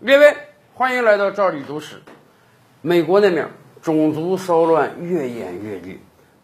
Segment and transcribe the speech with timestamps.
[0.00, 0.32] 列位，
[0.74, 1.96] 欢迎来到赵李读史。
[2.82, 3.48] 美国那面
[3.82, 5.98] 种族骚乱越演越烈。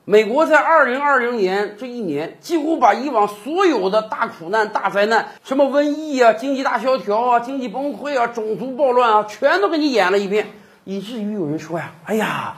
[0.04, 10.48] 美国在二零二零年这一年，几乎把以往所有的大苦难、大灾难，什么瘟疫啊、经济大萧条啊、经济崩溃啊、种族暴乱啊，全都给你演了一遍，
[10.82, 12.56] 以至于有人说呀：“哎呀，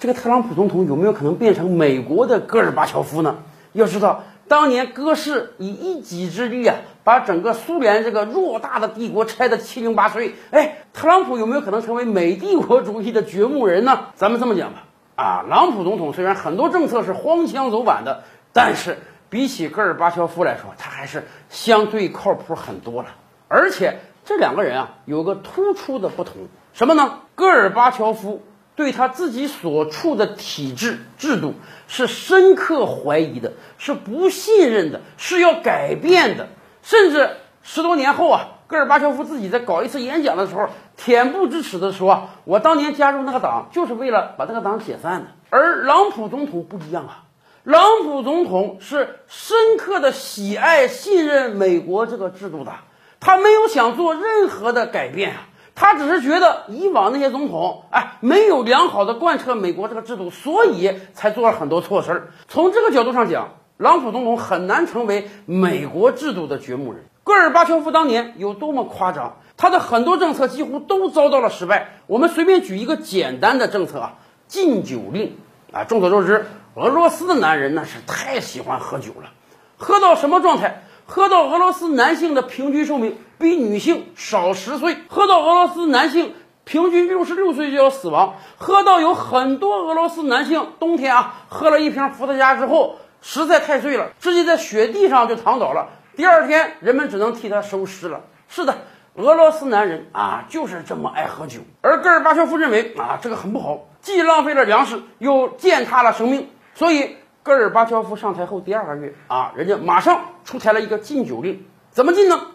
[0.00, 3.36] 这个特朗普总统有没有可能变成美国的戈尔巴乔夫呢？”
[3.74, 10.34] 要知道，当年戈氏以一己之力啊，把整个苏联这个偌大的帝国拆得七零八碎。
[10.50, 14.06] 哎，特朗普有没有可能成为美帝国主义的掘墓人呢？
[14.14, 14.84] 咱们这么讲吧。
[15.16, 23.08] 啊，朗普总统虽然很多政策是荒腔走板的，但是比起戈尔巴乔夫来说，他还是相对靠谱很多了。
[23.48, 26.34] 而且这两个人啊，有个突出的不同，
[26.72, 27.20] 什么呢？
[27.34, 28.42] 戈尔巴乔夫
[28.78, 31.54] 对他自己所处的体制制度
[31.88, 36.46] 是深刻怀疑的，是不信任的，是要改变的。
[36.82, 37.30] 甚至
[37.64, 40.70] 十多年后啊，戈尔巴乔夫自己在搞一次演讲的时候。
[40.96, 47.22] 恬不知耻地说：“我当年加入那个党，就是为了把那个党解散的。”而朗普总统不一样啊，
[47.62, 52.72] 朗普总统是深刻的喜爱、信任美国这个制度的，
[53.20, 55.46] 他没有想做任何的改变啊，
[55.80, 62.28] 他只是觉得以往那些总统，哎，没有良好的贯彻美国这个制度，所以才做了很多错事儿。
[62.48, 67.04] 从这个角度上讲，朗普总统很难成为美国制度的掘墓人。
[67.22, 69.36] 戈尔巴乔夫当年有多么夸张？
[69.56, 71.90] 他的很多政策几乎都遭到了失败。
[72.08, 74.14] 我们随便举一个简单的政策啊，
[74.48, 75.36] 禁酒令
[75.72, 75.84] 啊。
[75.84, 79.30] 众所周知，俄罗斯的男人那是太喜欢喝酒了，
[79.76, 80.82] 喝到什么状态？
[81.10, 95.88] 喝到俄罗斯男性的平均寿命比女性少十岁，喝到俄罗斯男性平均六十六岁就要死亡，喝到有很多俄罗斯男性冬天啊喝了一瓶伏特加之后实在太醉了，直接在雪地上就躺倒了。
[96.14, 98.20] 第二天人们只能替他收尸了。
[98.46, 98.76] 是的。
[99.14, 101.58] 俄罗斯男人啊，就是这么爱喝酒。
[101.80, 106.48] 而戈尔巴乔夫认为啊，这个很不好，既浪费了粮食，又践踏了生命。
[106.74, 107.16] 所以，
[107.48, 111.64] 戈尔巴乔夫上台后第二个月啊，人家马上出台了一个禁酒令。
[111.90, 112.48] 怎么禁呢？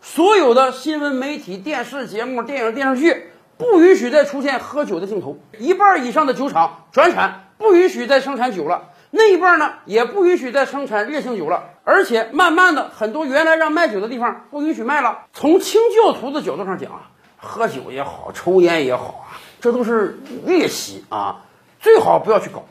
[0.00, 3.24] 所有的新闻媒体、电视节目、电影、电视剧
[3.58, 8.90] 不允许再出现喝酒的镜头，一半以上的酒厂转产，不允许再生产酒了。
[9.10, 15.24] 那一半呢，也不允许再生产烈性酒了，而且慢慢的，很多原来让卖酒的地方不允许卖了。
[15.32, 21.42] 从清教徒的角度上讲啊，喝酒也好，抽烟也好啊，这都是劣习啊，
[21.80, 22.64] 最好不要去搞。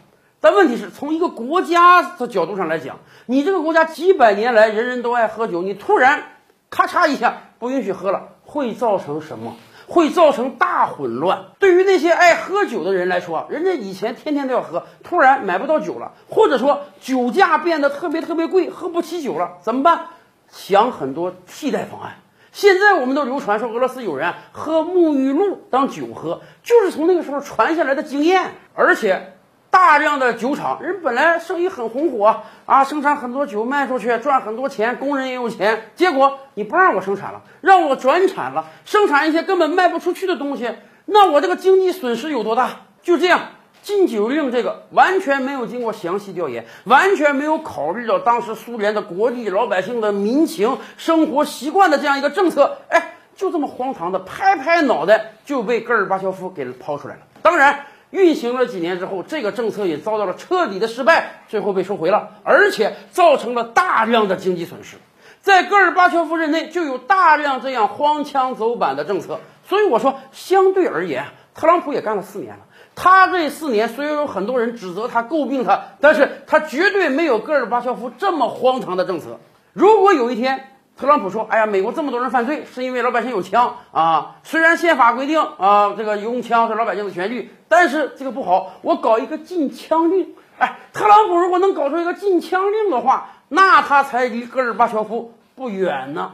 [0.46, 6.22] 但问题是从一个国家的角度上来讲，你这个国家几百年来人人都爱喝酒，你突然
[6.70, 9.56] 咔嚓一下不允许喝了，会造成什么？
[9.88, 11.46] 会造成大混乱。
[11.58, 20.10] 对于那些爱喝酒的人来说，人家以前天天都要喝，突然买不到酒了，或者说酒价变得特别特别贵，喝不起酒了，怎么办？
[20.48, 22.18] 想很多替代方案。
[22.52, 29.32] 现在我们都流传说，俄罗斯有人喝沐浴露当酒喝，就是从那个时候传下来的经验，而且。
[29.70, 35.92] 大量的酒厂，人本来生意很红火啊，生产很多酒卖出去赚很多钱，工人也有钱。
[35.96, 40.72] 结果你不让我生产了，让我转产了，生产一些根本卖不出去的东西，
[41.06, 42.70] 那我这个经济损失有多大？
[43.04, 43.42] 就这样，
[43.82, 57.22] 禁酒令这个完全没有经过详细调研，完全没有考虑到当时苏联的国力、老百姓的民情、生活习惯的这样一个政策，哎，就这么荒唐的拍拍脑袋就被戈尔巴乔夫给抛出来了。
[57.42, 57.88] 当然。
[58.16, 64.96] 运行了几年之后，这个政策也遭到了彻底的失败，最后被收回了，而且造成了大量的经济损失。
[65.42, 72.62] 在戈尔巴乔夫任内就有大量这样荒腔走板的政策，所以我说，相对而言，特朗普也干了四年了。
[72.96, 79.40] 他这四年虽然有很多人指责他、诟病他，但是他绝对没有戈尔巴乔夫这么荒唐的政策。
[79.74, 84.38] 如果有一天，特朗普说：“哎呀，美国这么多人犯罪，是因为老百姓有枪啊！
[84.44, 90.34] 虽然宪法规定啊，这个用枪是老百姓的权利，但是这个不好，我搞一个禁枪令。
[90.58, 96.32] 哎，特朗普如果能搞出一个禁枪令的话，那他才离戈尔巴乔夫不远呢。”